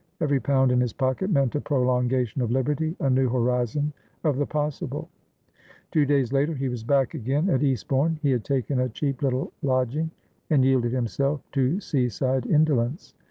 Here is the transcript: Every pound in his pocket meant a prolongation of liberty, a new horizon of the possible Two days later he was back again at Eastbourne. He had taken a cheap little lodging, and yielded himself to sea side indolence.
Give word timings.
Every 0.19 0.39
pound 0.39 0.71
in 0.71 0.81
his 0.81 0.93
pocket 0.93 1.29
meant 1.29 1.53
a 1.53 1.61
prolongation 1.61 2.41
of 2.41 2.49
liberty, 2.49 2.95
a 3.01 3.07
new 3.07 3.29
horizon 3.29 3.93
of 4.23 4.37
the 4.37 4.47
possible 4.47 5.09
Two 5.91 6.07
days 6.07 6.33
later 6.33 6.55
he 6.55 6.69
was 6.69 6.83
back 6.83 7.13
again 7.13 7.51
at 7.51 7.61
Eastbourne. 7.61 8.17
He 8.23 8.31
had 8.31 8.43
taken 8.43 8.79
a 8.79 8.89
cheap 8.89 9.21
little 9.21 9.53
lodging, 9.61 10.09
and 10.49 10.65
yielded 10.65 10.91
himself 10.91 11.41
to 11.51 11.79
sea 11.81 12.09
side 12.09 12.47
indolence. 12.47 13.13